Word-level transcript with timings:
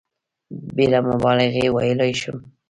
بېله 0.75 0.99
مبالغې 1.09 1.65
ویلای 1.75 2.13
شم. 2.21 2.37